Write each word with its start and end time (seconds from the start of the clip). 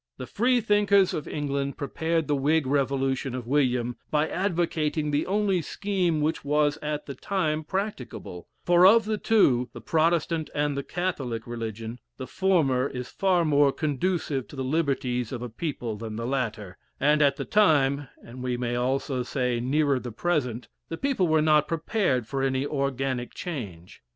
The 0.17 0.25
Freethinkers 0.25 1.13
of 1.13 1.27
England 1.27 1.77
prepared 1.77 2.27
the 2.27 2.35
Whig 2.35 2.65
revolution 2.65 3.35
of 3.35 3.45
William, 3.45 3.97
by 4.09 4.27
advocating 4.27 5.11
the 5.11 5.27
only 5.27 5.61
scheme 5.61 6.21
which 6.21 6.43
was 6.43 6.79
at 6.81 7.05
the 7.05 7.13
time 7.13 7.63
practicable, 7.63 8.47
for 8.65 8.87
of 8.87 9.05
the 9.05 9.19
two 9.19 9.69
the 9.73 9.79
Protestant 9.79 10.49
and 10.55 10.75
the 10.75 10.81
Catholic 10.81 11.45
religion 11.45 11.99
the 12.17 12.25
former 12.25 12.87
is 12.87 13.09
far 13.09 13.45
more 13.45 13.71
conducive 13.71 14.47
to 14.47 14.55
the 14.55 14.63
liberties 14.63 15.31
of 15.31 15.43
a 15.43 15.49
people 15.49 15.95
than 15.95 16.15
the 16.15 16.25
latter, 16.25 16.79
and 16.99 17.21
at 17.21 17.35
the 17.35 17.45
time, 17.45 18.07
and 18.25 18.41
we 18.41 18.57
may 18.57 18.75
also 18.75 19.21
say, 19.21 19.59
nearer 19.59 19.99
the 19.99 20.11
present, 20.11 20.67
the 20.89 20.97
people 20.97 21.27
were 21.27 21.43
not 21.43 21.67
prepared 21.67 22.25
for 22.25 22.41
any 22.41 22.65
organic 22.65 23.35
change. 23.35 24.01